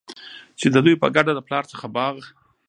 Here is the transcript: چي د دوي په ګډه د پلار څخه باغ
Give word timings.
چي 0.59 0.67
د 0.73 0.77
دوي 0.85 0.95
په 1.01 1.07
ګډه 1.15 1.31
د 1.35 1.39
پلار 1.47 1.63
څخه 1.71 1.85
باغ 1.95 2.15